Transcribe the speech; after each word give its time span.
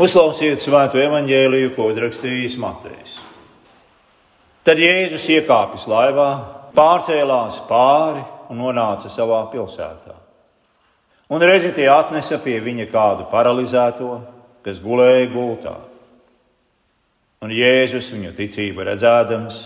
Uzklausiet 0.00 0.62
svēto 0.64 0.96
evaņģēliju, 0.96 1.74
ko 1.76 1.90
uzrakstījis 1.90 2.54
Matejs. 2.56 3.18
Tad 4.64 4.80
Jēzus 4.80 5.26
iekāpis 5.28 5.84
laivā, 5.90 6.28
pārcēlās 6.72 7.58
pāri 7.68 8.22
un 8.48 8.62
nonāca 8.62 9.10
savā 9.12 9.42
pilsētā. 9.52 10.16
Un 11.30 11.44
reizi 11.44 11.74
tie 11.76 11.90
atnesa 11.92 12.38
pie 12.40 12.56
viņa 12.64 12.86
kādu 12.88 13.26
paralizēto, 13.28 14.14
kas 14.64 14.80
gulēja 14.80 15.28
gultā. 15.34 15.76
Un 17.44 17.52
Jēzus 17.52 18.08
viņu 18.14 18.32
ticību 18.40 18.88
redzēdams, 18.88 19.60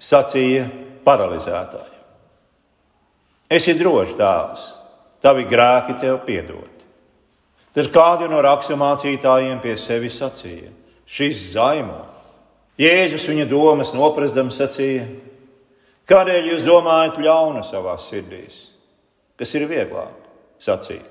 sacīja 0.00 0.68
paralizētājiem: 1.08 2.04
Esi 3.52 3.72
drošs, 3.80 4.14
dēls, 4.20 4.68
tavi 5.24 5.48
grēki 5.48 5.96
tev 6.04 6.20
piedod. 6.28 6.71
Tad 7.72 7.88
kādi 7.92 8.28
no 8.28 8.42
raksturmācītājiem 8.44 9.60
pie 9.62 9.76
sevis 9.80 10.18
sacīja: 10.20 10.72
Šis 11.08 11.52
zaimo. 11.54 12.02
Jēzus 12.80 13.24
viņa 13.28 13.46
domas 13.48 13.94
noprastams 13.96 14.58
sacīja: 14.60 15.06
Kādēļ 16.08 16.50
jūs 16.52 16.66
domājat 16.66 17.20
ļaunu 17.22 17.64
savā 17.64 17.96
sirdīs? 18.00 18.58
Kas 19.38 19.54
ir 19.56 19.64
vieglāk 19.70 20.12
sacīt? 20.60 21.08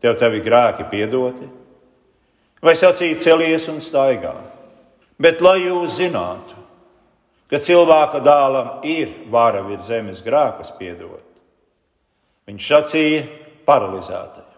Tev 0.00 0.16
tavi 0.18 0.40
grēki 0.40 0.86
piedoti, 0.88 1.46
vai 2.64 2.72
sacīt 2.72 3.20
celies 3.20 3.68
un 3.68 3.82
staigā? 3.84 4.32
Bet 5.20 5.42
lai 5.44 5.58
jūs 5.60 5.98
zinātu, 5.98 6.56
ka 7.52 7.60
cilvēka 7.60 8.22
dēlam 8.24 8.86
ir 8.88 9.12
vara 9.30 9.60
virs 9.66 9.90
zemes 9.90 10.22
grēkus 10.24 10.72
piedot, 10.78 11.26
viņš 12.48 12.70
sacīja 12.72 13.26
paralizētai. 13.68 14.49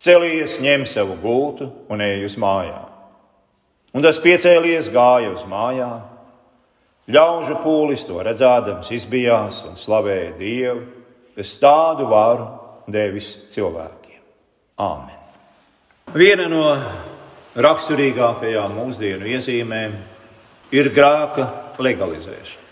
Celies, 0.00 0.56
ņem 0.64 0.86
savu 0.88 1.18
gultu 1.20 1.66
un 1.92 2.00
ej 2.00 2.24
uz 2.24 2.38
mājām. 2.40 2.88
Un 3.92 4.04
tas 4.06 4.20
piecēlies, 4.22 4.88
gāja 4.94 5.34
uz 5.34 5.42
mājām. 5.44 6.06
Ļaužu 7.10 7.58
pūlis 7.60 8.06
to 8.08 8.20
redzēdams, 8.22 8.88
izbijās 8.94 9.64
un 9.66 9.76
slavēja 9.76 10.32
Dievu, 10.38 10.86
kas 11.36 11.52
tādu 11.60 12.06
varu 12.08 12.46
devis 12.88 13.34
cilvēkiem. 13.52 14.22
Āmen! 14.80 15.18
Viena 16.14 16.48
no 16.48 16.64
raksturīgākajām 17.60 18.72
mūsdienu 18.78 19.28
iezīmēm 19.36 20.00
ir 20.72 20.90
grāka 20.94 21.48
legalizēšana. 21.82 22.68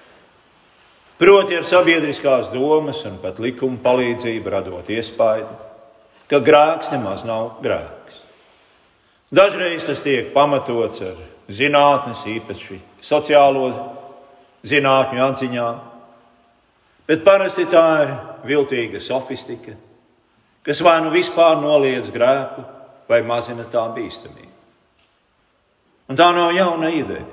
Proti, 1.19 1.59
ar 1.59 1.65
sabiedriskās 1.67 2.49
domas 2.55 3.03
un 3.09 3.19
pat 3.19 3.41
likuma 3.43 3.81
palīdzību 3.83 4.53
radot 4.55 4.91
iespēju, 4.95 5.49
ka 6.29 6.41
grēks 6.45 6.93
nemaz 6.93 7.25
nav 7.25 7.59
grēks. 7.65 8.21
Dažreiz 9.33 9.85
tas 9.85 10.01
tiek 10.05 10.33
pamatots 10.35 11.01
ar 11.05 11.17
zinātnes, 11.53 12.25
īpaši 12.29 12.79
sociālo 13.05 13.69
zinātņu 14.69 15.25
atziņām, 15.25 15.81
bet 17.09 17.25
parasti 17.25 17.65
tā 17.73 17.87
ir 18.05 18.15
viltīga 18.49 19.01
sofistika, 19.01 19.75
kas 20.65 20.81
vai 20.85 20.99
nu 21.05 21.13
vispār 21.13 21.57
noliedz 21.61 22.13
grēku, 22.13 22.65
vai 23.09 23.23
mazina 23.25 23.65
tā 23.65 23.87
bīstamību. 23.95 24.57
Un 26.09 26.17
tā 26.17 26.29
nav 26.37 26.53
jauna 26.57 26.91
ideja. 26.93 27.25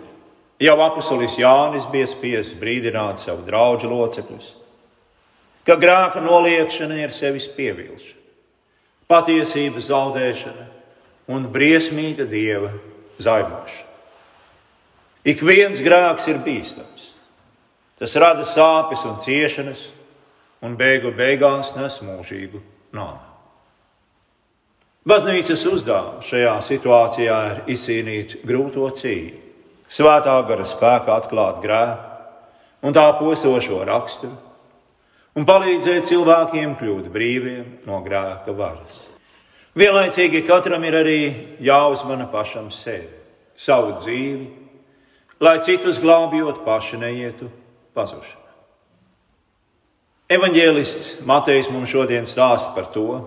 Jau 0.60 0.76
apustulis 0.80 1.36
Jānis 1.36 1.84
bija 1.92 2.08
spiests 2.08 2.56
brīdināt 2.56 3.20
savu 3.20 3.44
draugu 3.44 3.90
locekļus, 3.92 4.54
ka 5.68 5.76
grēka 5.80 6.24
noliekšana 6.24 7.02
ir 7.04 7.12
sevis 7.12 7.50
pievilšana 7.52 8.25
patiesības 9.12 9.90
zaudēšana 9.90 10.70
un 11.34 11.50
briesmīga 11.52 12.26
dieva 12.30 12.72
zaimošana. 13.22 13.92
Ik 15.26 15.42
viens 15.42 15.82
grēks 15.82 16.28
ir 16.30 16.42
bīstams. 16.46 17.12
Tas 17.98 18.14
rada 18.20 18.44
sāpes 18.46 19.06
un 19.08 19.16
ciešanas, 19.24 19.88
un 20.62 20.76
beigu 20.78 21.14
beigās 21.16 21.72
nes 21.78 21.98
mūžīgu 22.04 22.62
nāvi. 22.94 23.24
Baznīcas 25.06 25.64
uzdevums 25.70 26.26
šajā 26.30 26.54
situācijā 26.66 27.38
ir 27.52 27.60
izcīnīt 27.74 28.40
grūto 28.46 28.88
cīņu, 29.00 29.42
svētā 29.86 30.36
gara 30.50 30.66
spēka 30.66 31.14
atklāt 31.14 31.62
grēku 31.62 32.86
un 32.86 32.94
tā 32.94 33.06
postošo 33.18 33.84
raksturu, 33.86 34.34
un 35.38 35.46
palīdzēt 35.46 36.10
cilvēkiem 36.10 36.74
kļūt 36.80 37.10
brīviem 37.14 37.68
no 37.86 38.02
grēka 38.06 38.54
varas. 38.58 39.05
Vienlaicīgi 39.76 40.46
katram 40.48 40.86
ir 40.88 40.96
arī 41.02 41.20
jāuzmana 41.60 42.30
pašam 42.32 42.70
sevi, 42.72 43.10
savu 43.60 43.98
dzīvi, 44.00 44.46
lai 45.44 45.58
citus 45.66 46.00
glābjot, 46.00 46.62
paši 46.64 47.00
neietu 47.02 47.50
pazušanā. 47.96 48.46
Evanģēlists 50.32 51.26
Matejs 51.28 51.68
mums 51.70 51.92
šodien 51.92 52.24
stāsta 52.26 52.72
par 52.74 52.88
to, 52.94 53.20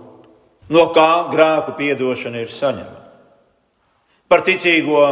no 0.72 0.86
kā 0.96 1.28
grēku 1.30 1.76
piedošana 1.78 2.40
ir 2.42 2.50
saņemta. 2.50 3.04
Par 4.28 4.42
ticīgo 4.48 5.04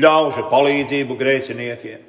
ļaužu 0.00 0.46
palīdzību 0.48 1.18
grēciniekiem, 1.20 2.00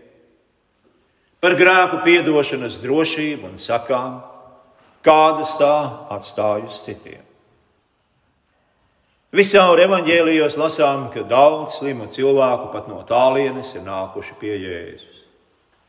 par 1.44 1.60
grēku 1.60 2.00
piedošanas 2.08 2.80
drošību 2.80 3.52
un 3.52 3.60
sakām, 3.60 4.22
kādas 5.04 5.54
tā 5.60 5.76
atstāj 6.16 6.64
uz 6.72 6.80
citiem. 6.88 7.33
Visā 9.34 9.64
evanģēlijos 9.82 10.60
lasām, 10.62 11.08
ka 11.10 11.24
daudz 11.26 11.80
slimu 11.80 12.06
cilvēku 12.14 12.68
pat 12.70 12.86
no 12.86 13.00
tālienes 13.08 13.72
ir 13.74 13.82
nākuši 13.82 14.36
pie 14.38 14.54
Jēzus. 14.62 15.24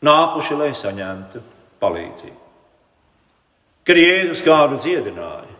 Nākuši, 0.04 0.56
lai 0.56 0.70
saņemtu 0.76 1.42
palīdzību. 1.82 2.40
Kad 3.84 4.00
Jēzus 4.00 4.40
kādu 4.46 4.78
dziedināja, 4.80 5.58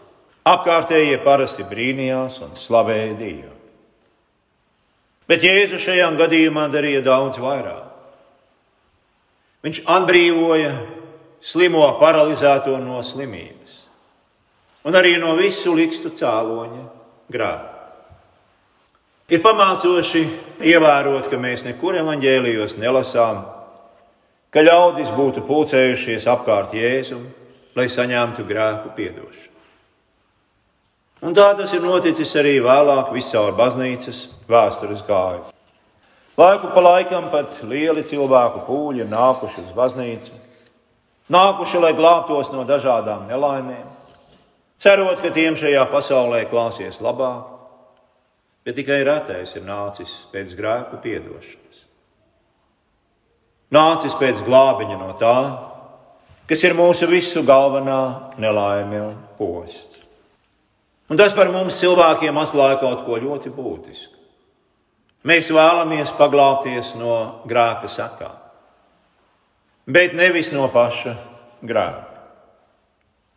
apkārtējie 0.49 1.19
parasti 1.25 1.67
brīnījās 1.69 2.39
un 2.47 2.55
slavēja 2.56 3.19
Dievu. 3.21 3.53
Bet 5.28 5.44
Jēzus 5.44 5.84
šajā 5.84 6.09
gadījumā 6.17 6.71
darīja 6.73 7.05
daudz 7.05 7.37
vairāk. 7.41 7.93
Viņš 9.65 9.83
atbrīvoja 9.89 10.73
slimo 11.44 11.84
paralizēto 12.00 12.78
no 12.81 13.05
slimības 13.05 13.78
un 14.84 14.97
arī 14.97 15.15
no 15.21 15.37
visu 15.37 15.73
likstu 15.77 16.12
cēloņa 16.12 16.83
grāmatu. 17.33 17.74
Ir 19.33 19.41
pamācoši 19.41 20.21
ievērot, 20.69 21.31
ka 21.33 21.39
mēs 21.41 21.62
nekur 21.65 21.97
evaņģēlijos 21.97 22.75
nelasām, 22.77 23.39
ka 24.53 24.61
ļaudis 24.61 25.15
būtu 25.17 25.47
pulcējušies 25.49 26.27
apkārt 26.29 26.75
Jēzum, 26.77 27.23
lai 27.75 27.87
saņemtu 27.89 28.45
grēku 28.45 28.93
piedošanu. 28.99 29.51
Un 31.25 31.33
tā 31.33 31.47
tas 31.57 31.73
ir 31.73 31.81
noticis 31.81 32.35
arī 32.37 32.59
vēlāk 32.61 33.15
viscaur 33.15 33.57
baznīcas 33.57 34.27
vēstures 34.45 35.01
gājumu. 35.09 35.49
Laiku 36.37 36.69
pa 36.75 36.83
laikam 36.85 37.31
pat 37.33 37.62
lieli 37.65 38.05
cilvēku 38.05 38.67
pūļi 38.67 39.09
nākuši 39.09 39.65
uz 39.65 39.73
baznīcu, 39.73 40.37
nākuši, 41.33 41.81
lai 41.81 41.95
glābtos 41.97 42.53
no 42.53 42.67
dažādām 42.69 43.25
nelaimēm, 43.31 43.89
cerot, 44.77 45.25
ka 45.25 45.33
tiem 45.33 45.56
šajā 45.56 45.89
pasaulē 45.89 46.45
klāsies 46.51 47.01
labāk, 47.01 47.54
bet 48.65 48.79
tikai 48.79 49.03
retais 49.05 49.53
ir 49.59 49.67
nācis 49.67 50.13
pēc 50.33 50.55
grēku 50.57 51.01
piedošanas. 51.05 51.83
Nācis 53.75 54.17
pēc 54.17 54.41
glābiņa 54.47 54.97
no 55.01 55.11
tā, 55.21 55.37
kas 56.49 56.65
ir 56.65 56.77
mūsu 56.79 57.09
visu 57.11 57.43
galvenā 57.45 58.35
nelaime 58.41 59.01
un 59.03 59.15
posts. 59.39 60.01
Un 61.11 61.21
tas 61.21 61.35
par 61.37 61.51
mums 61.53 61.77
cilvēkiem 61.83 62.39
atklāja 62.41 62.81
kaut 62.81 63.05
ko 63.05 63.19
ļoti 63.21 63.53
būtisku. 63.53 64.17
Mēs 65.29 65.49
vēlamies 65.53 66.13
paglābties 66.19 66.94
no 67.00 67.44
grēka 67.49 67.88
sakām, 67.88 68.33
bet 69.88 70.12
nevis 70.17 70.53
no 70.53 70.69
paša 70.73 71.15
grēka. 71.65 72.11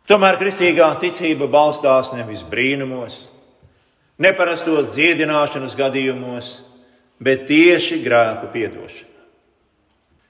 Tomēr 0.08 0.38
kristīgā 0.40 0.88
ticība 1.00 1.48
balstās 1.52 2.14
nevis 2.16 2.44
brīnumos, 2.48 3.26
neparastos 4.22 4.92
dziedināšanas 4.94 5.76
gadījumos, 5.78 6.50
bet 7.22 7.46
tieši 7.48 8.00
grēku 8.04 8.50
piedošanā. 8.54 9.06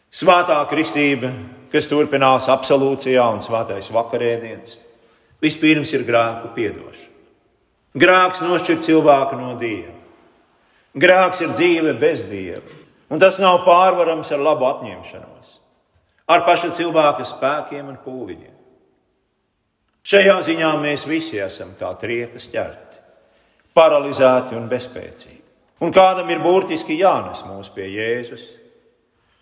Svētā 0.08 0.56
kristība, 0.70 1.32
kas 1.72 1.88
turpinās 1.90 2.48
absolūcijā 2.48 3.26
un 3.34 3.42
svētais 3.44 3.90
vakarēdienas, 3.92 4.78
vispirms 5.44 5.92
ir 5.96 6.06
grēku 6.08 6.54
piedošana. 6.56 7.14
Grēks 7.98 8.42
nošķir 8.44 8.82
cilvēku 8.84 9.36
no 9.40 9.54
dieva. 9.60 9.94
Grēks 10.98 11.42
ir 11.44 11.52
dzīve 11.52 11.94
bez 12.00 12.22
dieva, 12.28 12.64
un 13.12 13.20
tas 13.20 13.38
nav 13.40 13.62
pārvarams 13.66 14.30
ar 14.32 14.40
labu 14.44 14.66
apņemšanos, 14.68 15.50
ar 16.28 16.44
paša 16.46 16.72
cilvēka 16.76 17.26
spēkiem 17.28 17.90
un 17.92 17.98
pūliņiem. 18.04 18.54
Šajā 20.08 20.38
ziņā 20.46 20.72
mēs 20.80 21.04
visi 21.08 21.40
esam 21.44 21.74
kā 21.76 21.90
triekas 22.00 22.48
ķerti, 22.48 22.87
paralizēti 23.78 24.58
un 24.58 24.68
bezspēcīgi. 24.70 25.42
Un 25.86 25.94
kādam 25.94 26.30
ir 26.34 26.42
burtiski 26.42 26.98
jānes 26.98 27.44
mūs 27.46 27.70
pie 27.70 27.86
Jēzus, 27.86 28.44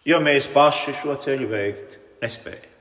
jo 0.04 0.20
mēs 0.20 0.50
paši 0.52 0.92
šo 1.00 1.16
ceļu 1.20 1.48
veikt 1.48 1.96
nespējam. 2.20 2.72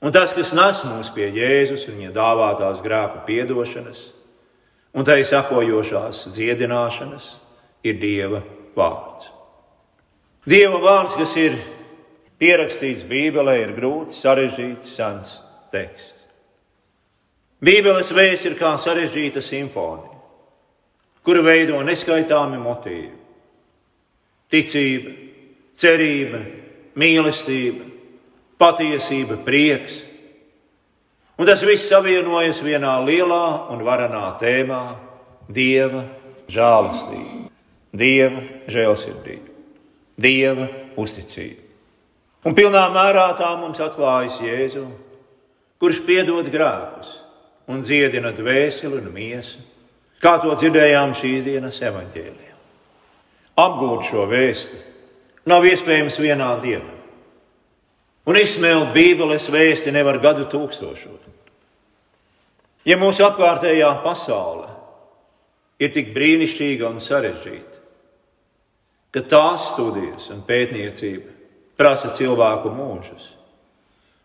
Un 0.00 0.14
tas, 0.16 0.32
kas 0.32 0.54
nes 0.56 0.80
mūs 0.88 1.10
pie 1.12 1.28
Jēzus 1.36 1.84
un 1.90 1.98
viņa 2.00 2.14
dāvātās 2.16 2.80
grēku 2.80 3.20
piedošanas 3.26 4.06
un 4.96 5.04
tai 5.06 5.20
sakojošās 5.28 6.24
dziedināšanas, 6.34 7.26
ir 7.86 8.00
Dieva 8.00 8.40
vārds. 8.76 9.28
Dieva 10.48 10.80
vārds, 10.82 11.18
kas 11.20 11.36
ir 11.38 11.58
pierakstīts 12.40 13.04
Bībelē, 13.08 13.58
ir 13.60 13.76
grūts, 13.76 14.22
sarežģīts, 14.24 14.96
sens 14.96 15.36
teksts. 15.74 16.19
Bībeles 17.60 18.08
vēsts 18.16 18.46
ir 18.48 18.54
kā 18.56 18.72
sarežģīta 18.80 19.42
simfonija, 19.44 20.16
kuru 21.20 21.42
veido 21.44 21.82
neskaitāmi 21.84 22.56
motīvi- 22.56 23.12
ticība, 24.52 25.12
cerība, 25.76 26.40
mīlestība, 26.96 27.84
patiesība, 28.56 29.36
prieks. 29.44 30.00
Un 31.36 31.46
tas 31.46 31.60
viss 31.60 31.88
savienojas 31.88 32.62
vienā 32.64 32.96
lielā 33.04 33.70
un 33.72 33.84
varenā 33.84 34.24
tēmā- 34.40 34.96
Dieva 35.60 36.06
žēlastība, 36.48 37.50
Dieva 37.92 38.42
žēlsirdība, 38.68 39.50
Dieva 40.16 40.68
uzticība. 40.96 41.60
Un 42.46 42.54
pilnā 42.54 42.88
mērā 42.88 43.36
tā 43.36 43.52
mums 43.60 43.78
atklājas 43.78 44.40
Jēzu, 44.40 44.86
kurš 45.78 46.00
piedod 46.06 46.48
grēkus 46.48 47.19
un 47.70 47.82
dziedina 47.86 48.32
dvēseli 48.34 48.98
un 49.00 49.10
miesu, 49.14 49.62
kā 50.20 50.36
to 50.42 50.52
dzirdējām 50.58 51.14
šīs 51.16 51.44
dienas 51.46 51.80
evaņģēlijā. 51.86 52.56
Apgūt 53.60 54.06
šo 54.10 54.26
vēstu 54.30 54.78
nav 55.50 55.66
iespējams 55.68 56.18
vienā 56.20 56.50
dienā. 56.62 56.96
Un 58.28 58.36
izsmelt 58.36 58.92
Bībeles 58.94 59.48
vēsti 59.50 59.92
nevar 59.94 60.20
gadu 60.22 60.44
tūkstošos. 60.50 61.26
Ja 62.88 62.96
mūsu 62.96 63.24
apkārtējā 63.26 63.90
pasaule 64.04 64.68
ir 65.80 65.92
tik 65.92 66.14
brīnišķīga 66.14 66.88
un 66.88 67.00
sarežģīta, 67.02 67.80
ka 69.12 69.22
tās 69.28 69.70
studijas 69.72 70.30
un 70.32 70.40
pētniecība 70.46 71.32
prasa 71.80 72.12
cilvēku 72.16 72.72
mūžus. 72.72 73.32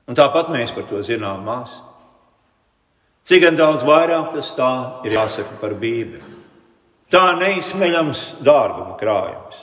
Un 0.06 0.18
tāpat 0.18 0.52
mēs 0.54 0.74
par 0.76 0.86
to 0.90 1.02
zinām 1.04 1.44
maz. 1.48 1.80
Cik 3.26 3.48
daudz 3.58 3.82
vairāk 3.82 4.36
tas 4.36 4.52
tā 4.54 4.72
ir 5.08 5.16
jāsaka 5.18 5.58
par 5.58 5.74
Bībeli. 5.82 6.36
Tā 7.10 7.34
neizsmeļams 7.40 8.22
dārguma 8.46 8.94
krājums, 9.00 9.58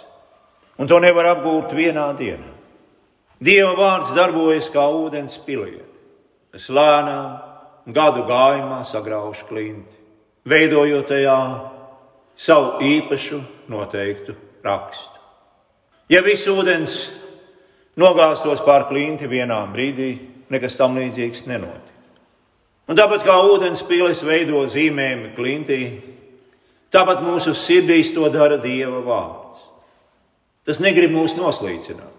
un 0.78 0.90
to 0.90 0.98
nevar 1.02 1.28
apgūt 1.36 1.74
vienā 1.74 2.08
dienā. 2.18 2.50
Dieva 3.42 3.74
vārds 3.78 4.12
darbojas 4.14 4.68
kā 4.70 4.82
ūdens 4.94 5.38
pilieni, 5.42 5.86
kas 6.54 6.68
lēnām 6.74 7.92
gadu 7.94 8.22
gājumā 8.26 8.82
sagrauž 8.86 9.42
klinti, 9.48 9.94
veidojot 10.46 11.08
tajā 11.10 11.38
savu 12.38 12.82
īpašu 12.82 13.40
noteiktu 13.70 14.36
rakstu. 14.62 15.18
Ja 16.10 16.22
viss 16.22 16.50
ūdens 16.50 16.98
nogāztos 17.98 18.62
pār 18.66 18.88
klinti 18.90 19.30
vienā 19.30 19.62
brīdī, 19.70 20.12
nekas 20.50 20.78
tam 20.78 20.98
līdzīgs 20.98 21.46
nenotika. 21.50 21.91
Un 22.92 22.98
tāpat 22.98 23.22
kā 23.24 23.38
ūdens 23.48 23.80
pīlis 23.88 24.18
veido 24.20 24.66
zīmējumu 24.68 25.30
klintī, 25.32 25.78
tāpat 26.92 27.22
mūsu 27.24 27.54
sirdīs 27.56 28.10
to 28.12 28.28
dara 28.28 28.58
Dieva 28.60 28.98
vārds. 29.06 29.62
Tas 30.68 30.76
negrib 30.84 31.14
mūs 31.14 31.32
noslīcināt, 31.38 32.12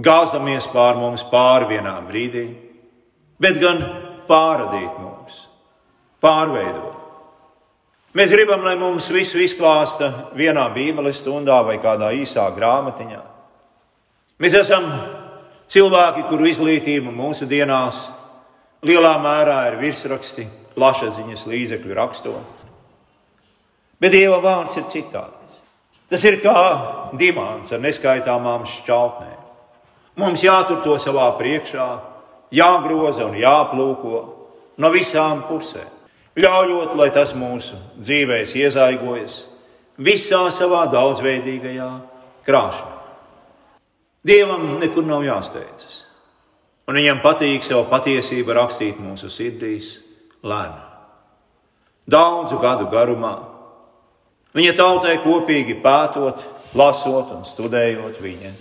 gāzamies 0.00 0.70
pār 0.72 0.96
mums 0.96 1.26
pāri 1.28 1.68
vienā 1.74 1.98
brīdī, 2.08 2.46
bet 3.36 3.60
gan 3.60 3.84
pārradīt 4.24 4.96
mums, 5.02 5.42
pārveidot. 6.24 6.96
Mēs 8.16 8.32
gribam, 8.32 8.64
lai 8.64 8.78
mums 8.80 9.12
visu 9.12 9.44
izklāsta 9.44 10.32
vienā 10.32 10.64
Bībeles 10.72 11.20
stundā 11.20 11.60
vai 11.68 11.76
kādā 11.84 12.08
īsā 12.16 12.48
grāmatiņā. 12.56 13.22
Mēs 14.40 14.60
esam 14.64 14.88
cilvēki, 15.68 16.30
kuru 16.32 16.48
izglītība 16.48 17.12
mūsu 17.12 17.44
dienās 17.52 18.06
lielā 18.86 19.14
mērā 19.22 19.58
ir 19.70 19.78
virsraksti, 19.80 20.46
plašsaziņas 20.74 21.46
līdzekļu 21.50 21.96
rakstot. 21.96 22.64
Bet 24.00 24.12
Dieva 24.12 24.40
vārds 24.42 24.76
ir 24.76 24.88
citāds. 24.90 25.58
Tas 26.10 26.24
ir 26.28 26.40
kā 26.44 26.58
dimants 27.18 27.72
ar 27.72 27.80
neskaitāmām 27.82 28.66
šķautnēm. 28.68 29.40
Mums 30.20 30.44
jātur 30.44 30.82
to 30.84 30.98
savā 31.02 31.30
priekšā, 31.38 31.88
jāgroza 32.54 33.26
un 33.26 33.38
jāplūko 33.40 34.20
no 34.78 34.90
visām 34.94 35.42
pusēm, 35.48 35.90
ļaujot, 36.38 36.94
lai 36.98 37.08
tas 37.14 37.34
mūsu 37.38 37.78
dzīvēs 37.98 38.54
iezaigojas 38.60 39.40
visā 39.98 40.44
savā 40.54 40.84
daudzveidīgajā 40.92 41.90
krāšņā. 42.46 42.92
Dievam 44.24 44.78
nekur 44.80 45.04
nav 45.04 45.24
jāsteidzas. 45.26 46.03
Un 46.84 46.98
viņam 47.00 47.22
patīk 47.24 47.64
savu 47.64 47.86
patiesību 47.88 48.56
rakstīt 48.58 48.98
mūsu 49.00 49.30
sirdīs 49.32 49.96
lēnām. 50.44 50.90
Daudzu 52.04 52.58
gadu 52.60 52.90
garumā 52.92 53.32
viņa 54.54 54.74
tautai 54.76 55.16
kopīgi 55.24 55.78
pētot, 55.80 56.44
lasot 56.76 57.32
un 57.32 57.46
studējot 57.48 58.20
viņa 58.20 58.52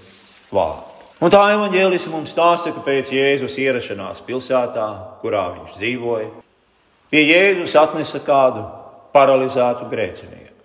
vārdu. 0.56 0.90
Un 1.24 1.32
tā 1.32 1.42
evanģēlis 1.54 2.08
mums 2.12 2.32
stāsta, 2.34 2.72
ka 2.76 2.84
pēc 2.84 3.12
Jēzus 3.16 3.56
ierašanās 3.60 4.24
pilsētā, 4.28 4.88
kurā 5.22 5.44
viņš 5.54 5.76
dzīvoja, 5.78 6.30
pie 7.12 7.22
Jēzus 7.28 7.76
atnesa 7.80 8.20
kādu 8.24 8.64
paralizētu 9.16 9.88
grēcinieku, 9.92 10.56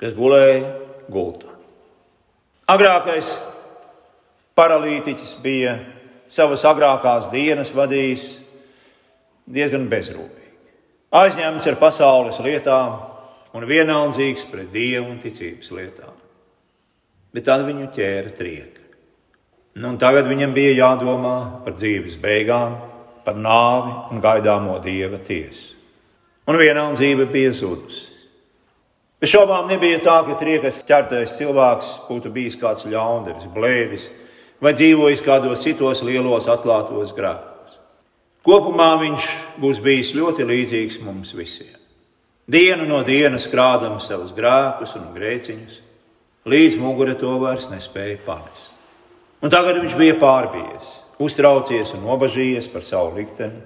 kas 0.00 0.16
gulēja 0.16 0.74
gultā. 1.12 1.52
Agrākais 2.68 3.36
Paralītiķis 4.54 5.32
bija 5.42 5.72
savas 6.34 6.64
agrākās 6.66 7.28
dienas 7.32 7.70
vadījis 7.74 8.24
diezgan 9.54 9.86
bezrūpīgi. 9.90 10.50
Aizņemts 11.14 11.68
ar 11.70 11.76
pasaules 11.78 12.40
lietām 12.42 12.96
un 13.54 13.66
vienaldzīgs 13.70 14.48
pret 14.50 14.72
dievu 14.74 15.12
un 15.12 15.20
ticības 15.22 15.70
lietām. 15.76 16.16
Bet 17.34 17.46
tad 17.46 17.62
viņu 17.66 17.86
ķēra 17.94 18.32
trieka. 18.34 18.82
Nu, 19.78 19.92
tagad 19.98 20.26
viņam 20.30 20.52
bija 20.54 20.74
jādomā 20.78 21.36
par 21.64 21.74
dzīves 21.74 22.18
beigām, 22.22 22.76
par 23.26 23.38
nāvi 23.38 23.94
un 24.14 24.20
gaidāmo 24.22 24.76
dieva 24.82 25.18
tiesu. 25.22 25.72
Un 26.46 26.58
vienaldzība 26.60 27.26
bija 27.30 27.54
zudusi. 27.56 28.12
Bez 29.22 29.32
šaubām 29.32 29.70
nebija 29.70 30.02
tā, 30.04 30.18
ka 30.26 30.36
triekas 30.36 30.82
ķertais 30.84 31.38
cilvēks 31.38 31.94
būtu 32.10 32.30
bijis 32.34 32.58
kāds 32.60 32.84
ļaundaris, 32.90 33.48
blēvis, 33.54 34.10
vai 34.62 34.74
dzīvojis 34.76 35.22
kādos 35.24 35.64
citos 35.64 36.02
lielos 36.06 36.48
atklātos 36.50 37.14
grēkos. 37.16 37.78
Kopumā 38.44 38.90
viņš 39.00 39.30
būs 39.62 39.80
bijis 39.80 40.12
ļoti 40.16 40.44
līdzīgs 40.44 41.00
mums 41.04 41.32
visiem. 41.36 41.80
Dienu 42.44 42.84
no 42.84 43.00
dienas 43.06 43.46
krādam 43.48 43.96
savus 44.04 44.34
grēkus 44.36 44.92
un 44.98 45.08
grēciņus, 45.14 45.78
līdz 46.44 46.76
mugure 46.76 47.14
to 47.16 47.32
vairs 47.40 47.70
nespēja 47.72 48.18
panest. 48.26 48.74
Un 49.40 49.52
tagad 49.52 49.80
viņš 49.80 49.96
bija 49.96 50.18
pārbies, 50.20 50.90
uztraucies 51.20 51.94
un 51.96 52.04
nobažījies 52.04 52.68
par 52.72 52.84
savu 52.84 53.14
likteni, 53.16 53.62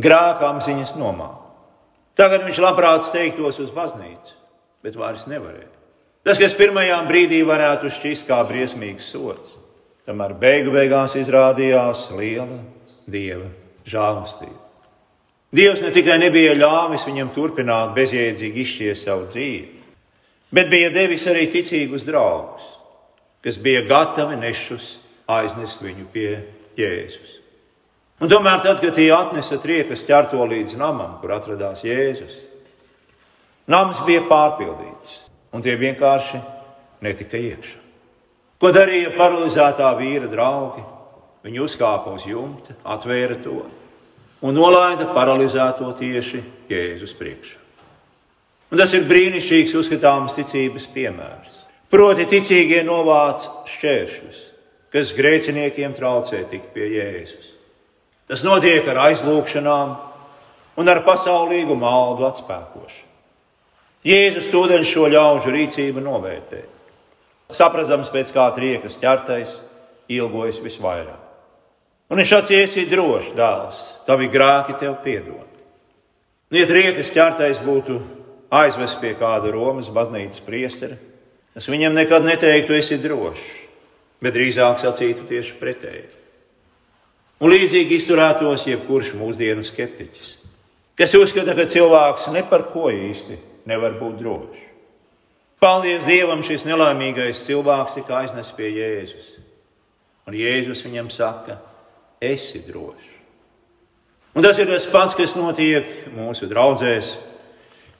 grēka 0.00 0.48
apziņas 0.48 0.94
nomākt. 0.96 1.42
Tagad 2.16 2.44
viņš 2.46 2.60
labprāt 2.62 3.04
steigtos 3.04 3.58
uz 3.60 3.72
baznīcu, 3.74 4.36
bet 4.84 4.96
vairs 4.96 5.26
nevarēja. 5.28 5.72
Tas, 6.24 6.38
kas 6.40 6.54
pirmajā 6.56 7.02
brīdī 7.08 7.42
varētu 7.44 7.90
šķist 7.92 8.28
kā 8.28 8.38
briesmīgs 8.48 9.10
sots, 9.12 9.58
Tomēr 10.04 10.34
beigu 10.36 10.72
beigās 10.74 11.14
izrādījās 11.16 12.10
liela 12.12 12.58
dieva 13.08 13.46
žēlastība. 13.88 14.60
Dievs 15.54 15.80
ne 15.84 15.92
tikai 15.94 16.18
nebija 16.18 16.56
ļāvis 16.58 17.06
viņam 17.06 17.30
turpināt 17.32 17.94
bezjēdzīgi 17.96 18.64
izšķiest 18.64 19.06
savu 19.06 19.28
dzīvi, 19.30 19.68
bet 20.54 20.68
bija 20.72 20.90
devis 20.92 21.24
arī 21.30 21.46
ticīgus 21.52 22.04
draugus, 22.08 22.66
kas 23.44 23.60
bija 23.62 23.84
gatavi 23.86 24.36
nešus 24.40 24.96
aiznest 25.30 25.84
viņu 25.84 26.08
pie 26.12 26.28
Jēzus. 26.76 27.38
Un 28.20 28.30
tomēr, 28.30 28.60
tad, 28.64 28.80
kad 28.82 28.96
tie 28.96 29.08
atnesa 29.14 29.60
triekas 29.62 30.04
ķerto 30.06 30.42
līdz 30.50 30.76
namam, 30.80 31.16
kur 31.22 31.32
atradās 31.36 31.84
Jēzus, 31.86 32.40
nams 33.70 34.02
bija 34.06 34.26
pārpildīts, 34.28 35.16
un 35.54 35.64
tie 35.64 35.78
vienkārši 35.80 36.42
netika 37.04 37.40
iekšā. 37.40 37.83
Ko 38.64 38.70
darīja 38.72 39.10
paralizētā 39.12 39.90
vīra 39.98 40.24
draugi? 40.24 40.80
Viņi 41.44 41.60
uzkāpa 41.60 42.14
uz 42.16 42.22
jumta, 42.24 42.72
atvēra 42.80 43.36
to 43.44 43.58
un 44.40 44.56
nolaida 44.56 45.10
paralizēto 45.12 45.90
tieši 45.98 46.40
Jēzus 46.72 47.12
priekšā. 47.18 47.60
Un 48.72 48.80
tas 48.80 48.96
ir 48.96 49.04
brīnišķīgs 49.04 49.76
uzskatāms 49.76 50.32
ticības 50.38 50.88
piemērs. 50.96 51.60
Proti, 51.92 52.24
ticīgie 52.24 52.80
novāc 52.88 53.44
šķēršļus, 53.68 54.40
kas 54.96 55.12
grēciniekiem 55.12 55.92
traucē 56.00 56.46
tikt 56.48 56.72
pie 56.72 56.88
Jēzus. 56.96 57.52
Tas 58.32 58.48
notiek 58.48 58.88
ar 58.88 59.10
aizlūgšanām 59.10 59.96
un 60.80 60.88
ar 60.88 61.04
pasaulīgu 61.04 61.76
maldu 61.76 62.24
atspēkošanu. 62.32 63.12
Jēzus 64.08 64.48
tūdaļ 64.48 64.88
šo 64.88 65.12
ļaužu 65.12 65.52
rīcību 65.52 66.08
novērtē. 66.08 66.70
Saprastams 67.52 68.08
pēc 68.12 68.32
kā 68.32 68.46
triekas 68.56 68.96
ķertais, 69.00 69.58
ilgojas 70.08 70.60
visvairāk. 70.64 71.20
Un 72.12 72.20
viņš 72.20 72.30
sacīja, 72.30 72.64
esi 72.66 72.84
drošs, 72.88 73.32
dēls, 73.36 73.80
tavi 74.08 74.28
grēki 74.32 74.76
tev 74.80 74.98
piedod. 75.04 75.48
Ja 76.54 76.66
triekas 76.68 77.10
ķertais 77.12 77.60
būtu 77.64 77.98
aizvest 78.54 79.00
pie 79.00 79.14
kāda 79.18 79.50
Romas 79.52 79.88
baznīcas 79.92 80.44
priestera, 80.44 80.98
es 81.56 81.68
viņam 81.70 81.96
nekad 81.96 82.26
neteiktu, 82.26 82.76
esi 82.76 83.00
drošs, 83.02 83.46
bet 84.22 84.36
drīzāk 84.36 84.78
sacītu 84.82 85.26
tieši 85.30 85.56
pretēji. 85.60 86.04
Un 87.42 87.50
līdzīgi 87.50 87.98
izturētos 87.98 88.68
jebkurš 88.68 89.14
mūsdienu 89.18 89.64
skeptiķis, 89.66 90.28
kas 91.00 91.16
uzskata, 91.18 91.56
ka 91.56 91.66
cilvēks 91.68 92.30
ne 92.32 92.44
par 92.46 92.68
ko 92.72 92.92
īsti 92.92 93.40
nevar 93.68 93.98
būt 93.98 94.20
drošs. 94.20 94.62
Paldies 95.64 96.02
Dievam, 96.04 96.42
šis 96.44 96.66
nelaimīgais 96.68 97.38
cilvēks 97.46 97.94
tika 97.96 98.18
aiznests 98.18 98.52
pie 98.52 98.66
Jēzus. 98.68 99.30
Un 100.28 100.34
Jēzus 100.36 100.82
viņam 100.84 101.06
saka, 101.08 101.56
esi 102.20 102.60
drošs. 102.66 103.14
Un 104.36 104.44
tas 104.44 104.60
ir 104.60 104.68
tas 104.68 104.84
pats, 104.92 105.16
kas 105.16 105.32
notiek 105.38 105.88
mūsu 106.12 106.50
draugzēs, 106.50 107.14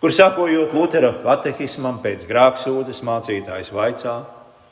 kur 0.02 0.12
sakojot 0.12 0.74
Lutera 0.76 1.14
katehismam 1.22 2.02
pēc 2.04 2.26
grāmatsūdzes 2.28 3.00
mācītājs 3.06 3.72
vaicā, 3.72 4.18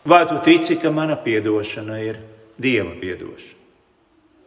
vai 0.04 0.20
tu 0.28 0.36
tici, 0.44 0.76
ka 0.76 0.92
mana 0.92 1.16
atdošana 1.16 1.96
ir 2.04 2.20
Dieva 2.60 2.92
atdošana? 2.92 3.56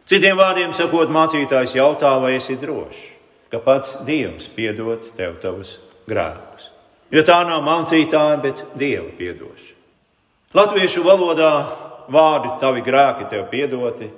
Citiem 0.06 0.38
vārdiem 0.38 0.70
sakot, 0.70 1.10
mācītājs 1.10 1.74
jautā, 1.80 2.14
vai 2.22 2.36
esi 2.38 2.54
drošs, 2.62 3.02
ka 3.50 3.58
pats 3.58 3.98
Dievs 4.06 4.46
piedod 4.54 5.02
tev 5.18 5.40
tavus 5.42 5.80
grēkus. 6.06 6.75
Jo 7.14 7.22
tā 7.22 7.40
nav 7.46 7.62
mācītāja, 7.62 8.38
bet 8.42 8.64
Dieva 8.74 9.08
atdošana. 9.14 9.74
Latviešu 10.56 11.02
valodā 11.04 11.50
vārdi 12.10 12.54
tavi 12.60 12.82
grēki 12.86 13.28
tev 13.30 13.46
piedoti. 13.50 14.08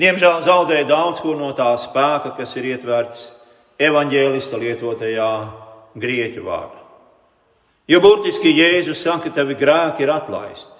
Diemžēl 0.00 0.40
zaudēja 0.46 0.86
daudz 0.88 1.20
ko 1.20 1.34
no 1.36 1.50
tā 1.52 1.68
spēka, 1.78 2.32
kas 2.38 2.54
ir 2.56 2.70
ietverts 2.72 3.26
evaņģēlista 3.80 4.58
lietotajā 4.60 5.30
grieķu 6.00 6.44
vārdā. 6.46 6.80
Jo 7.90 8.00
burtiski 8.00 8.52
Jēzus 8.54 9.02
saka, 9.02 9.28
ka 9.28 9.40
tavi 9.40 9.58
grēki 9.58 10.06
ir 10.06 10.14
atlaisti. 10.14 10.78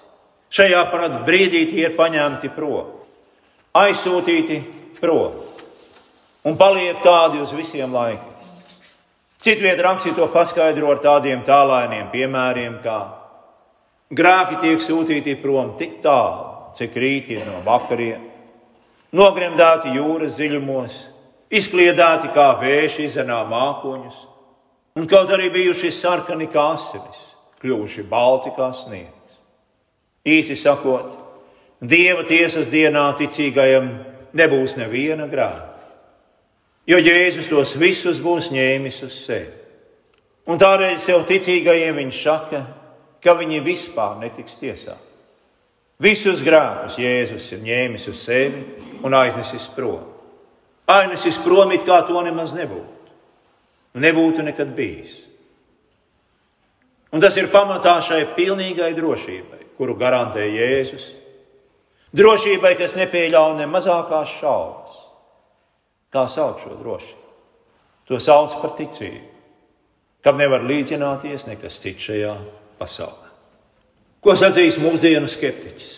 Šajā 0.51 0.83
brīdī 1.27 1.65
tie 1.69 1.85
ir 1.87 1.95
paņemti 1.95 2.49
prom, 2.55 2.91
aizsūtīti 3.75 4.57
prom 4.99 5.37
un 6.43 6.57
paliek 6.57 6.99
tādi 7.03 7.39
uz 7.39 7.53
visiem 7.55 7.93
laikiem. 7.93 8.30
Citviet 9.41 9.79
rakstīt 9.81 10.15
to 10.19 10.27
paskaidro 10.29 10.91
ar 10.93 11.01
tādiem 11.01 11.41
tālainiem 11.45 12.11
piemēriem, 12.13 12.77
kā 12.83 12.99
Grāki 14.11 14.57
tiek 14.59 14.81
sūtīti 14.83 15.37
prom 15.39 15.69
tik 15.79 16.01
tālu, 16.03 16.73
cik 16.75 16.97
rīti 16.99 17.37
ir 17.37 17.45
no 17.47 17.61
vakariem, 17.63 18.25
nogremdēti 19.15 19.93
jūras 19.95 20.35
dziļumos, 20.35 20.97
izkliedēti 21.47 22.33
kā 22.35 22.49
vējš 22.59 22.97
izanā 23.05 23.39
mākoņus, 23.47 24.17
un 24.99 25.07
kaut 25.07 25.31
arī 25.31 25.47
bijuši 25.55 25.93
sarkani 25.95 26.49
kā 26.51 26.73
asinis, 26.73 27.23
kļuvuši 27.63 28.03
balti 28.11 28.51
kā 28.57 28.67
sniegs. 28.75 29.39
Īsi 30.27 30.59
sakot, 30.59 31.15
Dieva 31.81 32.21
tiesas 32.29 32.67
dienā 32.69 33.07
ticīgajam 33.17 33.87
nebūs 34.37 34.75
neviena 34.77 35.25
grāmata, 35.25 35.70
jo 36.91 36.99
Jēzus 36.99 37.47
tos 37.47 37.73
visus 37.79 38.19
būs 38.23 38.51
ņēmis 38.51 38.99
uz 39.07 39.15
sevi. 39.23 39.53
Un 40.51 40.59
tādēļ 40.59 40.97
sev 40.99 41.23
ticīgajiem 41.29 41.95
viņš 42.01 42.19
saka, 42.19 42.61
ka 43.21 43.35
viņi 43.37 43.61
vispār 43.63 44.17
netiks 44.19 44.57
tiesāti. 44.59 45.07
Visus 46.01 46.41
grēkus 46.41 46.97
Jēzus 46.97 47.45
ir 47.53 47.61
ņēmis 47.61 48.07
uz 48.09 48.23
sevi 48.25 48.63
un 49.05 49.13
aiznesis 49.13 49.67
prom. 49.75 50.01
Aiznesis 50.89 51.37
prom, 51.43 51.71
it 51.71 51.85
kā 51.85 52.01
to 52.07 52.23
nemaz 52.25 52.55
nebūtu. 52.57 53.13
Nebūtu 54.01 54.43
nekad 54.47 54.71
bijis. 54.75 55.13
Un 57.11 57.21
tas 57.21 57.35
ir 57.37 57.51
pamatā 57.51 57.97
šai 58.01 58.23
pilnīgai 58.37 58.93
drošībai, 58.97 59.75
kuru 59.77 59.97
garantē 59.99 60.47
Jēzus. 60.47 61.11
Drošībai, 62.17 62.73
kas 62.79 62.97
nepieļauj 62.97 63.59
ne 63.59 63.69
mazākās 63.69 64.33
šaubas. 64.39 65.00
Kā 66.11 66.25
sauc 66.27 66.59
šo 66.59 66.75
drošību? 66.75 67.19
To 68.11 68.17
sauc 68.19 68.57
par 68.59 68.73
ticību, 68.75 69.27
kam 70.25 70.39
nevar 70.41 70.65
līdzināties 70.67 71.45
nekas 71.47 71.77
cits 71.79 72.09
šajā 72.09 72.33
pasaulē. 72.79 73.29
Ko 74.21 74.35
sacīs 74.35 74.79
mūsdienu 74.81 75.29
skeptiķis? 75.31 75.91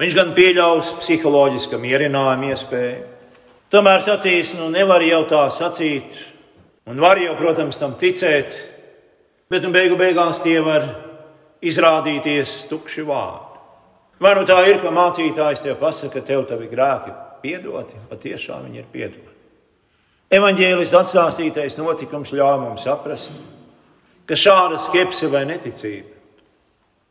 Viņš 0.00 0.14
gan 0.16 0.30
pieļaus 0.36 0.92
psiholoģiska 1.02 1.80
mierinājuma 1.82 2.52
iespēju, 2.54 3.00
tomēr 3.74 4.04
sacīs, 4.06 4.54
nu 4.56 4.70
nevar 4.72 5.02
jau 5.04 5.24
tā 5.28 5.42
sacīt, 5.52 6.20
un 6.86 7.02
var 7.02 7.18
jau, 7.20 7.34
protams, 7.36 7.80
tam 7.80 7.96
ticēt, 7.98 8.54
bet 9.50 9.66
nu 9.66 9.72
beigu 9.74 9.98
beigās 10.00 10.38
tie 10.44 10.60
var 10.64 10.86
izrādīties 11.60 12.70
tukši 12.70 13.04
vārdi. 13.10 13.58
Vai 14.22 14.36
nu 14.38 14.46
tā 14.46 14.60
ir, 14.70 14.78
ka 14.80 14.94
mācītājs 14.94 15.64
tev 15.66 15.76
pasaka, 15.82 16.20
ka 16.20 16.30
tev 16.30 16.46
tavi 16.48 16.70
grēki 16.70 17.12
piedoti, 17.42 17.98
patiešām 18.10 18.68
viņi 18.68 18.82
ir 18.82 18.88
piedoti. 18.92 19.36
Evanģēlists 20.30 20.94
atstāstītais 20.94 21.74
notikums 21.80 22.30
ļauj 22.30 22.60
mums 22.62 22.86
saprast, 22.86 23.40
ka 24.30 24.38
šāda 24.38 24.78
skepse 24.78 25.26
vai 25.32 25.42
neticība, 25.48 26.12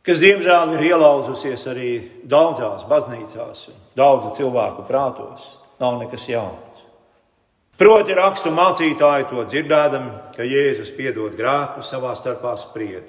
kas 0.06 0.22
diemžēl 0.22 0.72
ir 0.78 0.86
ielauzusies 0.88 1.66
arī 1.68 1.90
daudzās 2.24 2.86
baznīcās, 2.88 3.66
daudzu 3.98 4.32
cilvēku 4.38 4.86
prātos, 4.88 5.44
nav 5.82 6.00
nekas 6.00 6.24
jauns. 6.30 6.70
Proti, 7.80 8.12
rakstu 8.16 8.52
mācītāji 8.52 9.28
to 9.30 9.44
dzirdēdami, 9.48 10.10
ka 10.36 10.44
Jēzus 10.44 10.90
piedod 10.92 11.36
grēku 11.36 11.84
savā 11.84 12.12
starpā 12.16 12.52
sprieda. 12.60 13.08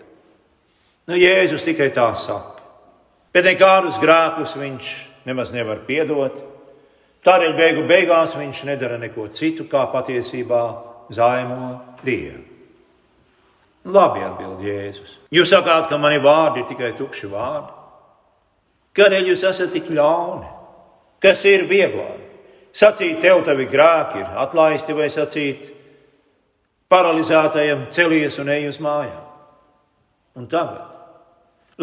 Nu, 1.08 1.18
Jēzus 1.20 1.66
tikai 1.68 1.90
tā 1.92 2.12
saka, 2.16 2.62
bet 3.36 3.48
nekādus 3.48 4.00
grēkus 4.00 4.56
viņš 4.60 4.94
nemaz 5.28 5.52
nevar 5.56 5.84
piedot. 5.88 6.38
Tādēļ 7.22 7.52
beigu 7.58 7.84
beigās 7.90 8.34
viņš 8.38 8.64
nedara 8.72 8.98
neko 9.02 9.28
citu, 9.34 9.68
kā 9.70 9.84
patiesībā 9.94 10.62
zaimo 11.14 11.74
Dievu. 12.02 12.48
Labi, 13.92 14.22
atbild 14.22 14.62
Jēzus. 14.62 15.18
Jūs 15.34 15.50
sakāt, 15.50 15.88
ka 15.90 15.98
mani 15.98 16.20
vārdi 16.22 16.62
ir 16.62 16.68
tikai 16.70 16.92
tukši 16.98 17.30
vārdi. 17.32 17.72
Kādēļ 18.98 19.32
jūs 19.32 19.46
esat 19.50 19.72
tik 19.74 19.90
ļauni? 19.90 20.50
Kas 21.22 21.42
ir 21.50 21.66
vieglāk? 21.70 22.20
Sacīt, 22.74 23.20
tev 23.24 23.42
tavi 23.46 23.66
grēki 23.68 24.22
ir 24.22 24.30
atlaisti, 24.42 24.94
vai 24.96 25.10
sacīt, 25.12 25.72
paralizētajam 26.92 27.88
celies 27.92 28.38
un 28.40 28.52
ej 28.54 28.70
uz 28.70 28.80
mājām. 28.84 29.26
Un 30.40 30.48
tagad, 30.48 30.88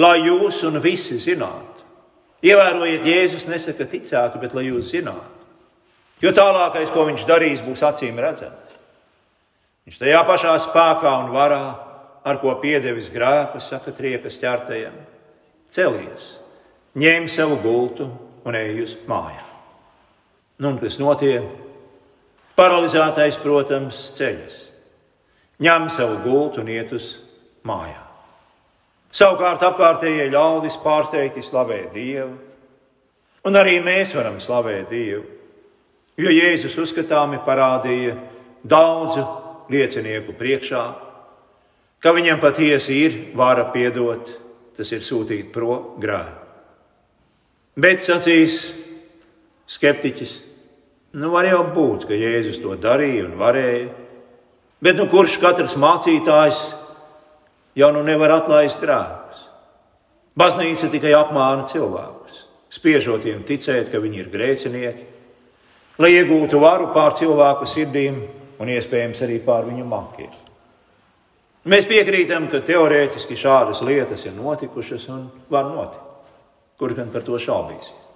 lai 0.01 0.17
jūs 0.25 0.63
un 0.69 0.79
visi 0.81 1.19
zinātu, 1.21 1.68
ievērojiet, 2.45 3.07
Jēzus 3.07 3.49
nesaka 3.51 3.87
ticētu, 3.89 4.41
bet 4.43 4.55
lai 4.55 4.69
jūs 4.69 4.93
zinātu. 4.95 5.37
Jo 6.23 6.33
tālākais, 6.35 6.91
ko 6.91 7.07
viņš 7.07 7.27
darīs, 7.29 7.63
būs 7.63 7.85
acīm 7.87 8.19
redzams. 8.19 8.79
Viņš 9.87 10.01
tajā 10.03 10.23
pašā 10.29 10.55
spēkā 10.61 11.13
un 11.23 11.31
varā 11.33 11.63
ar 12.27 12.41
ko 12.43 12.53
piedevis 12.61 13.09
grēku, 13.15 13.61
saka 13.63 13.95
triekas 13.95 14.37
ķertajam, 14.43 14.97
celies, 15.71 16.35
ņem 16.99 17.29
savu 17.31 17.61
gultu 17.63 18.09
un 18.45 18.59
ej 18.59 18.83
uz 18.85 18.97
mājām. 19.09 19.47
Nu, 20.59 20.75
un 20.75 20.81
kas 20.83 20.99
notiek? 20.99 21.47
Paralizētais, 22.59 23.39
protams, 23.39 24.01
ceļas, 24.19 24.59
ņem 25.63 25.87
savu 25.95 26.19
gultu 26.27 26.65
un 26.65 26.75
iet 26.75 26.93
uz 26.97 27.13
mājām. 27.63 28.08
Savukārt 29.19 29.65
apkārtējie 29.67 30.29
ļaudis 30.31 30.79
pārsteigti 30.83 31.43
slavē 31.43 31.81
Dievu, 31.95 32.37
un 33.49 33.59
arī 33.59 33.79
mēs 33.83 34.15
varam 34.15 34.39
slavēt 34.43 34.93
Dievu, 34.93 35.25
jo 36.19 36.35
Jēzus 36.35 36.77
uzskatāmi 36.79 37.41
parādīja 37.47 38.15
daudzu 38.63 39.25
liecinieku 39.73 40.37
priekšā, 40.39 40.83
ka 41.99 42.15
viņam 42.15 42.39
patiesi 42.43 42.99
ir 43.07 43.17
vara 43.39 43.67
piedot, 43.75 44.31
tas 44.79 44.93
ir 44.95 45.03
sūtīt 45.03 45.51
prom 45.55 45.97
grēku. 45.99 46.45
Bet 47.79 48.03
sacīs 48.03 48.61
skeptiķis, 49.71 50.35
nu 51.19 51.31
var 51.35 51.47
jau 51.47 51.65
būt, 51.75 52.07
ka 52.07 52.15
Jēzus 52.15 52.63
to 52.63 52.75
darīja 52.79 53.27
un 53.27 53.35
varēja, 53.39 53.89
Bet 54.79 54.95
nu, 54.95 55.09
kurš 55.11 55.41
katrs 55.43 55.75
mācītājs 55.75 56.59
jau 57.79 57.93
nu 57.95 58.03
nevar 58.07 58.35
atlaist 58.41 58.83
grēkus? 58.83 59.45
Baznīca 60.39 60.91
tikai 60.91 61.15
apmāna 61.19 61.67
cilvēkus, 61.71 62.43
spiežot 62.71 63.25
viņiem 63.27 63.47
ticēt, 63.47 63.89
ka 63.91 64.03
viņi 64.03 64.21
ir 64.23 64.33
grēcinieki, 64.35 65.07
lai 65.99 66.13
iegūtu 66.15 66.61
varu 66.63 66.93
pār 66.95 67.17
cilvēku 67.19 67.67
sirdīm 67.67 68.21
un 68.59 68.71
iespējams 68.71 69.23
arī 69.27 69.41
pār 69.43 69.67
viņu 69.67 69.87
makiem. 69.89 70.31
Mēs 71.69 71.89
piekrītam, 71.91 72.47
ka 72.49 72.63
teorētiski 72.65 73.37
šādas 73.37 73.83
lietas 73.85 74.23
ir 74.25 74.37
notikušas 74.37 75.09
un 75.13 75.27
var 75.51 75.67
notikt. 75.69 76.05
Kurš 76.79 76.95
gan 76.95 77.11
par 77.11 77.25
to 77.27 77.39
šaubīsies? 77.43 78.07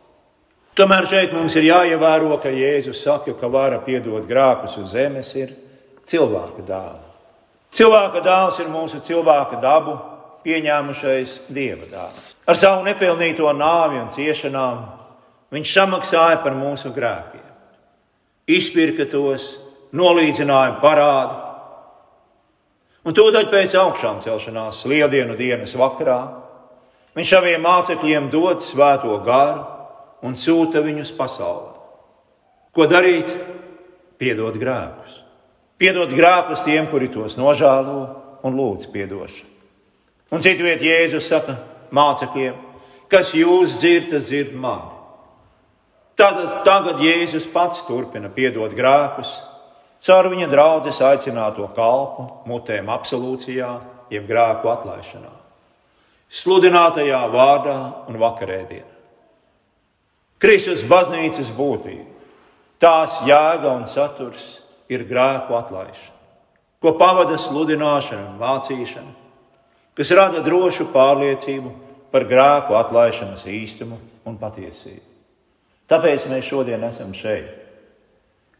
Tomēr 0.79 1.05
šeit 1.11 1.35
mums 1.37 1.53
ir 1.59 1.67
jāievēro, 1.67 2.39
ka 2.41 2.49
Jēzus 2.49 3.03
saka, 3.05 3.35
ka 3.37 3.51
vara 3.53 3.83
piedot 3.85 4.25
grākus 4.25 4.79
uz 4.81 4.95
zemes 4.95 5.35
ir 5.37 5.53
cilvēka 6.09 6.65
dāvana. 6.65 7.12
Cilvēka 7.73 8.21
dāvs 8.21 8.59
ir 8.61 8.69
mūsu 8.69 9.01
cilvēka 9.01 9.57
dabu 9.63 9.97
pieņēmušais 10.45 11.39
dieva 11.49 11.87
dāvs. 11.89 12.35
Ar 12.45 12.59
savu 12.59 12.85
nepilnīto 12.85 13.49
nāvi 13.57 14.01
un 14.03 14.11
ciešanām 14.13 14.83
viņš 15.55 15.73
samaksāja 15.73 16.43
par 16.45 16.57
mūsu 16.59 16.93
grēkiem, 16.93 17.47
izpirka 18.51 19.07
tos, 19.09 19.55
nolīdzināja 19.97 20.77
parādu. 20.83 21.39
Un 23.09 23.17
tūdaļ 23.17 23.49
pēc 23.51 23.79
augšām 23.81 24.21
celšanās, 24.25 24.85
lieldienu 24.89 25.37
dienas 25.39 25.73
vakarā, 25.79 26.21
viņš 27.17 27.35
saviem 27.35 27.65
mācekļiem 27.65 28.29
dod 28.33 28.61
svēto 28.63 29.17
garu 29.25 29.65
un 30.29 30.37
sūta 30.39 30.85
viņus 30.85 31.17
pasaulē. 31.17 31.73
Ko 32.73 32.87
darīt? 32.89 33.33
Piedot 34.21 34.55
grēkus. 34.61 35.22
Piedot 35.83 36.13
grēkus 36.15 36.61
tiem, 36.63 36.87
kuri 36.87 37.09
tos 37.11 37.35
nožēlo 37.35 38.03
un 38.47 38.55
lūdz 38.55 38.87
atdošanu. 38.87 39.49
Un 40.31 40.45
citviet 40.45 40.79
Jēzus 40.79 41.27
saka 41.27 41.57
mācekļiem, 41.91 42.55
kas 43.11 43.33
jūs 43.35 43.81
dzirdat, 43.81 44.23
dzird 44.23 44.55
mani. 44.55 44.95
Tad, 46.15 46.39
tagad 46.63 47.03
Jēzus 47.03 47.49
pats 47.51 47.83
turpina 47.89 48.31
piedot 48.31 48.71
grēkus, 48.79 49.35
caur 50.07 50.31
viņa 50.31 50.49
draudzes 50.55 51.03
aicināto 51.03 51.67
kalpu, 51.75 52.29
mutēm 52.47 52.87
absolūcijā, 52.87 53.75
jeb 54.15 54.31
grēku 54.31 54.71
atlaišanā, 54.71 55.35
sludinātajā 56.31 57.27
vārdā 57.35 57.79
un 58.07 58.23
vakarēdienā. 58.23 58.91
Kristus 60.39 60.87
baznīcas 60.87 61.51
būtība, 61.59 62.07
tās 62.79 63.19
jēga 63.27 63.75
un 63.75 63.89
saturs 63.91 64.62
ir 64.93 65.07
grēku 65.09 65.57
atlaišana, 65.57 66.19
ko 66.83 66.95
pavada 66.99 67.39
sludināšana 67.39 68.33
un 68.33 68.41
mācīšana, 68.41 69.15
kas 69.99 70.13
rada 70.17 70.43
drošu 70.45 70.89
pārliecību 70.93 71.73
par 72.13 72.27
grēku 72.29 72.77
atlaišanas 72.77 73.47
īstumu 73.49 73.99
un 74.29 74.37
patiesību. 74.41 75.09
Tāpēc 75.91 76.27
mēs 76.31 76.49
šodien 76.49 76.85
esam 76.89 77.13
šeit, 77.17 77.49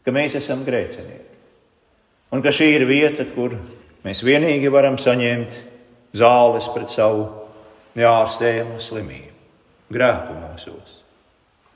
ka 0.05 0.13
mēs 0.13 0.35
esam 0.37 0.65
grēcinieki, 0.67 1.37
un 2.33 2.43
ka 2.43 2.53
šī 2.53 2.73
ir 2.75 2.87
vieta, 2.89 3.25
kur 3.33 3.55
mēs 4.05 4.23
vienīgi 4.25 4.71
varam 4.73 4.99
saņemt 5.01 5.61
zāles 6.17 6.67
pret 6.73 6.91
savu 6.91 7.29
neārstējumu 7.97 8.81
slimību, 8.81 9.31
grēku 9.93 10.35
mūsos. 10.41 10.99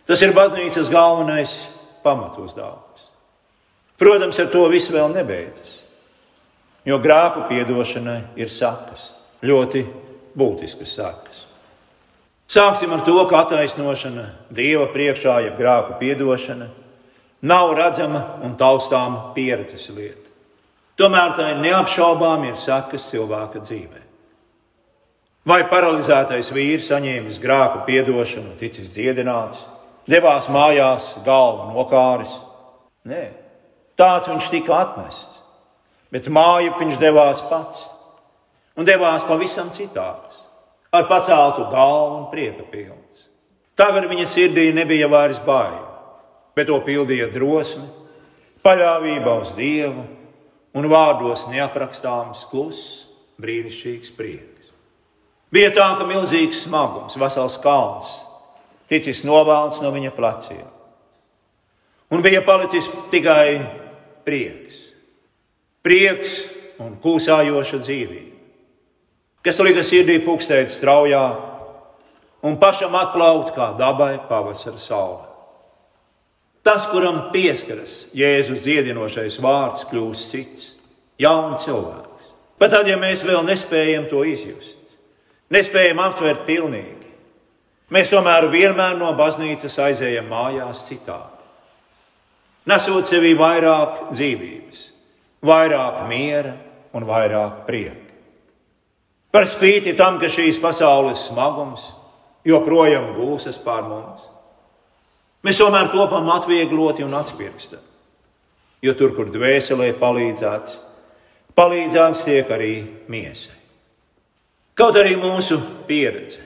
Tas 0.07 0.21
ir 0.23 0.33
baznīcas 0.35 0.91
galvenais 0.93 1.55
pamatuzdevums. 2.05 2.86
Protams, 3.97 4.39
ar 4.39 4.49
to 4.53 4.67
viss 4.69 4.91
vēl 4.93 5.09
nebeidzas. 5.15 5.81
Jo 6.87 6.99
grāku 7.03 7.47
piedošanai 7.49 8.21
ir 8.39 8.51
sakas, 8.53 9.09
ļoti 9.43 9.83
būtiskas 10.37 10.93
sakas. 10.99 11.47
Sāksim 12.47 12.93
ar 12.95 13.01
to, 13.03 13.17
ka 13.27 13.41
attaisnošana 13.43 14.29
Dieva 14.55 14.85
priekšā, 14.93 15.41
jeb 15.43 15.57
grāku 15.59 15.97
piedošana, 15.99 16.69
nav 17.43 17.73
redzama 17.75 18.21
un 18.45 18.55
taustāma 18.57 19.33
pieredzes 19.35 19.89
lieta. 19.91 20.23
Tomēr 20.97 21.35
tā 21.37 21.49
neapšaubām 21.59 22.45
ir 22.47 22.55
sakas 22.57 23.09
cilvēka 23.11 23.61
dzīvē. 23.65 24.03
Vai 25.47 25.61
paralizētais 25.69 26.49
vīrs 26.51 26.87
saņēmis 26.91 27.41
grāku 27.43 27.83
piedošanu, 27.87 28.55
ticis 28.59 28.89
dziedināts, 28.95 29.59
devās 30.09 30.47
mājās, 30.51 31.13
galva 31.25 31.69
nokāris. 31.71 32.33
Nē, 33.07 33.21
tāds 33.99 34.29
viņš 34.29 34.49
tika 34.53 34.77
atmests. 34.81 35.41
Bet 36.13 36.29
māju 36.31 36.75
viņš 36.79 36.99
devās 37.01 37.41
pats. 37.49 37.85
Un 38.77 38.85
devās 38.85 39.25
pavisam 39.25 39.71
citāds, 39.73 40.35
ar 40.93 41.07
paceltu 41.09 41.65
galvu 41.71 42.19
un 42.19 42.27
prieka 42.29 42.63
pilns. 42.69 43.25
Tagad 43.77 44.05
viņa 44.09 44.25
sirdī 44.29 44.69
nebija 44.73 45.09
vairs 45.09 45.39
bail, 45.41 45.81
bet 46.57 46.69
to 46.69 46.77
pildīja 46.85 47.27
drosme, 47.33 47.87
paļāvība 48.65 49.33
uz 49.41 49.51
Dievu 49.57 50.05
un 50.77 50.87
vārdos 50.89 51.47
neaprakstāms, 51.49 52.45
kluss, 52.51 53.07
brīnišķīgs 53.41 54.13
prieks. 54.17 54.71
Bija 55.53 55.71
tā, 55.73 55.89
ka 55.97 56.05
milzīgs 56.05 56.65
smagums, 56.65 57.17
vesels 57.17 57.57
kalns 57.63 58.13
ticis 58.89 59.23
novalts 59.27 59.81
no 59.83 59.91
viņa 59.93 60.13
pleciem. 60.15 60.65
Un 62.11 62.23
bija 62.23 62.41
palicis 62.45 62.87
tikai 63.11 63.57
prieks. 64.27 64.81
Prieks 65.85 66.41
un 66.83 66.97
kūsājoša 67.01 67.79
dzīvība, 67.79 68.35
kas 69.45 69.61
lika 69.63 69.85
sirdī 69.87 70.17
pukstēt 70.25 70.69
straujā 70.73 71.23
un 72.45 72.57
pašam 72.59 72.97
atplaukt 72.99 73.55
kā 73.55 73.71
dabai 73.79 74.17
pavasara 74.29 74.81
saule. 74.81 75.23
Tas, 76.67 76.83
kuram 76.91 77.29
pieskaras 77.31 78.09
Jēzus 78.17 78.65
dziedinošais 78.67 79.39
vārds, 79.39 79.87
kļūst 79.87 80.35
cits, 80.35 80.67
jauns 81.23 81.63
cilvēks. 81.63 82.27
Pat 82.59 82.75
tad, 82.75 82.91
ja 82.91 82.99
mēs 82.99 83.23
vēl 83.23 83.45
nespējam 83.47 84.09
to 84.11 84.25
izjust, 84.27 84.97
nespējam 85.53 86.03
aptvert 86.03 86.43
pilnīgi, 86.49 86.97
Mēs 87.87 88.09
tomēr 88.11 88.49
vienmēr 88.51 88.97
no 88.99 89.13
baznīcas 89.15 89.77
aizējam 89.79 90.27
mājās 90.27 90.83
citādi. 90.89 91.36
Nesot 92.67 93.07
sevī 93.07 93.31
vairāk 93.39 94.09
dzīvības, 94.11 94.79
vairāk 95.47 96.01
miera 96.09 96.53
un 96.97 97.05
vairāk 97.07 97.63
prieka. 97.67 98.03
Par 99.31 99.47
spīti 99.47 99.93
tam, 99.95 100.17
ka 100.19 100.27
šīs 100.31 100.59
pasaules 100.59 101.27
smagums 101.29 101.91
joprojām 102.47 103.13
gūstas 103.15 103.59
pār 103.61 103.85
mums, 103.87 104.23
mēs 105.45 105.59
tomēr 105.59 105.91
topam 105.93 106.27
atviegloti 106.33 107.05
un 107.05 107.15
atspirkstam. 107.15 107.83
Jo 108.83 108.93
tur, 108.93 109.15
kur 109.15 109.31
dvēselē 109.33 109.93
palīdzēts, 109.97 110.75
palīdzēts 111.57 112.25
tiek 112.27 112.51
arī 112.53 112.73
miesai. 113.09 113.55
Kaut 114.77 114.99
arī 114.99 115.15
mūsu 115.17 115.57
pieredze 115.87 116.43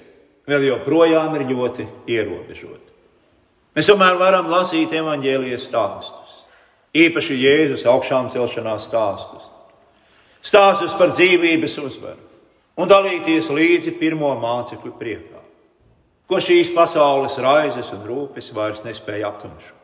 vēl 0.47 0.69
joprojām 0.69 1.35
ir 1.35 1.49
ļoti 1.49 1.87
ierobežota. 2.13 2.90
Mēs 3.71 3.87
tomēr 3.87 4.17
varam 4.19 4.49
lasīt 4.51 4.91
evaņģēlijas 4.99 5.69
stāstus, 5.69 6.31
īpaši 6.91 7.37
Jēzus 7.39 7.85
augšām 7.87 8.27
celšanās 8.33 8.89
stāstus, 8.89 9.45
stāstus 10.43 10.95
par 10.99 11.13
dzīvības 11.15 11.77
uzvaru 11.79 12.19
un 12.75 12.89
dalīties 12.91 13.47
līdzi 13.53 13.93
pirmo 13.99 14.33
mācekļu 14.41 14.91
priekā, 14.99 15.39
ko 16.27 16.39
šīs 16.43 16.73
pasaules 16.75 17.37
raizes 17.43 17.93
un 17.95 18.03
rūpes 18.07 18.51
vairs 18.55 18.83
nespēja 18.83 19.31
aptumšot. 19.31 19.77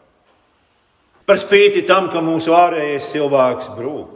Par 1.28 1.40
spīti 1.40 1.84
tam, 1.88 2.08
ka 2.12 2.20
mūsu 2.24 2.54
ārējais 2.56 3.10
cilvēks 3.12 3.72
brūk, 3.76 4.14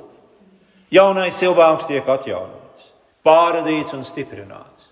jaunais 0.92 1.40
cilvēks 1.40 1.88
tiek 1.88 2.08
atjaunots, 2.08 2.92
pārradīts 3.24 3.96
un 3.96 4.04
stiprināts. 4.08 4.92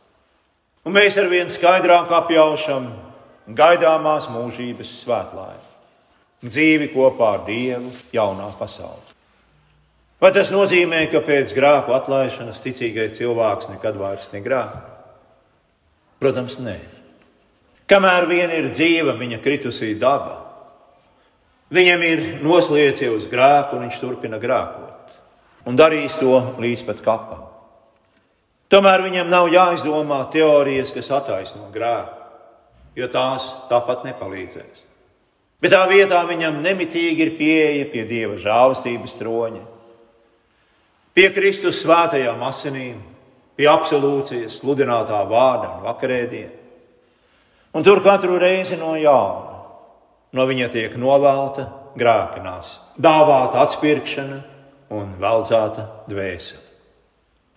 Un 0.88 0.96
mēs 0.96 1.20
ar 1.20 1.28
vien 1.32 1.52
skaidrāk 1.52 2.12
apjaušam 2.16 2.90
gaidāmās 3.56 4.28
mūžības 4.32 4.92
svētlaimi, 5.04 5.70
dzīvi 6.46 6.90
kopā 6.94 7.34
ar 7.38 7.46
Dievu 7.48 7.92
jaunā 8.14 8.50
pasaulē. 8.60 9.16
Vai 10.20 10.34
tas 10.36 10.52
nozīmē, 10.52 11.06
ka 11.12 11.22
pēc 11.24 11.54
grāku 11.56 11.96
atlaišanas 11.96 12.60
ticīgais 12.60 13.16
cilvēks 13.18 13.70
nekad 13.72 13.96
vairs 14.00 14.28
negrāk? 14.34 14.76
Protams, 16.20 16.58
nē. 16.60 16.76
Kamēr 17.90 18.28
vien 18.28 18.52
ir 18.52 18.68
dzīva 18.74 19.16
viņa 19.18 19.40
kritusī 19.42 19.94
daba, 19.98 20.36
viņam 21.72 22.04
ir 22.06 22.26
noslēdzies 22.44 23.16
uz 23.16 23.30
grēku, 23.32 23.78
un 23.78 23.88
viņš 23.88 24.02
turpina 24.04 24.42
grēkot 24.42 24.90
un 25.70 25.78
darīs 25.78 26.18
to 26.20 26.36
līdz 26.60 26.86
pat 26.88 27.02
kapam. 27.06 27.46
Tomēr 28.70 29.04
viņam 29.06 29.32
nav 29.32 29.50
jāizdomā 29.50 30.22
teorijas, 30.34 30.92
kas 30.94 31.10
attaisno 31.14 31.70
grēku, 31.74 32.19
jo 33.00 33.10
tās 33.12 33.48
tāpat 33.70 34.06
nepalīdzēs. 34.08 34.86
Bet 35.60 35.74
tā 35.76 35.82
vietā 35.90 36.22
viņam 36.28 36.62
nemitīgi 36.64 37.26
ir 37.26 37.34
pieeja 37.40 37.88
pie 37.92 38.06
dieva 38.08 38.38
žēlastības 38.40 39.18
troņa. 39.20 39.66
pie 41.14 41.30
Kristus 41.36 41.82
svētajām 41.84 42.40
asinīm, 42.48 43.02
pie 43.56 43.68
absolūcijas, 43.68 44.62
sludinātā 44.62 45.20
vārda 45.28 45.74
un 45.76 45.84
vakarēdiena. 45.84 46.56
Un 47.76 47.84
tur 47.84 48.00
katru 48.04 48.38
reizi 48.40 48.78
no 48.80 48.96
jauna 48.96 49.60
no 50.34 50.46
viņa 50.46 50.70
tiek 50.72 50.96
novelta 50.96 51.68
grēka 51.98 52.42
nasta, 52.44 52.94
dāvāta 52.98 53.66
atpirkšana 53.66 54.40
un 54.96 55.14
veldzēta 55.20 55.86
dvēsele. 56.10 56.66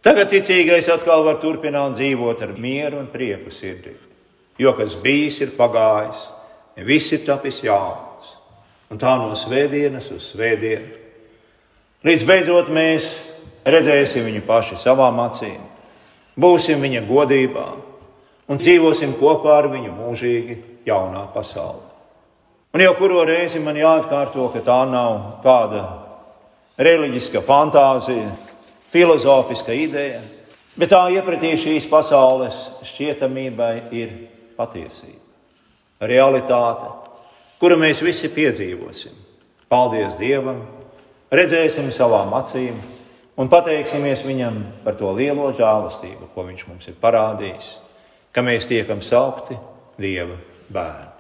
Tagad 0.02 0.32
ticīgais 0.32 0.88
atkal 0.90 1.22
var 1.22 1.38
turpināt 1.38 1.94
dzīvot 1.94 2.40
ar 2.42 2.56
mieru 2.58 2.98
un 2.98 3.06
prieku 3.12 3.52
sirdī, 3.54 3.94
jo 4.58 4.72
kas 4.76 4.96
bijis, 5.00 5.40
ir 5.44 5.54
pagājis, 5.56 6.24
viss 6.86 7.12
ir 7.12 7.24
tapis 7.26 7.62
jauns, 7.64 8.32
un 8.90 9.00
tā 9.00 9.14
no 9.20 9.32
svētdienas 9.36 10.10
uz 10.14 10.32
svētdienu. 10.32 10.98
Līdz 12.02 12.26
beidzot 12.26 12.72
mēs 12.72 13.08
redzēsim 13.64 14.26
viņu 14.26 14.42
paši 14.46 14.80
savām 14.80 15.20
acīm, 15.22 15.60
būsim 16.36 16.82
viņa 16.82 17.04
godībā 17.06 17.66
un 18.50 18.60
dzīvosim 18.60 19.14
kopā 19.20 19.60
ar 19.60 19.70
viņu 19.72 19.94
mūžīgi 19.94 20.58
jaunā 20.88 21.28
pasaulē. 21.34 21.88
Un 22.72 22.80
jau 22.80 22.94
kuru 22.96 23.20
reizi 23.28 23.60
man 23.60 23.76
jāatkārto, 23.76 24.46
ka 24.54 24.62
tā 24.64 24.78
nav 24.88 25.42
kāda 25.44 25.82
reliģiska 26.80 27.42
fantāzija, 27.44 28.30
filozofiska 28.92 29.76
ideja, 29.76 30.22
bet 30.76 30.90
tā 30.92 31.02
iepratī 31.12 31.52
šīs 31.60 31.88
pasaules 31.90 32.64
šķietamībai 32.88 33.74
ir 33.92 34.14
patiesība, 34.62 35.20
realitāte, 36.06 36.88
kuru 37.60 37.78
mēs 37.82 38.02
visi 38.04 38.30
piedzīvosim. 38.32 39.14
Paldies 39.72 40.18
Dievam, 40.20 40.60
redzēsim 41.32 41.88
savām 41.94 42.34
acīm 42.36 42.76
un 43.40 43.48
pateiksimies 43.48 44.24
Viņam 44.26 44.58
par 44.84 44.98
to 45.00 45.12
lielo 45.16 45.48
žēlastību, 45.56 46.32
ko 46.34 46.44
Viņš 46.48 46.66
mums 46.68 46.90
ir 46.92 46.98
parādījis, 47.00 47.72
ka 48.32 48.44
mēs 48.44 48.68
tiekam 48.68 49.00
saukti 49.04 49.56
Dieva 50.00 50.36
bērni. 50.72 51.11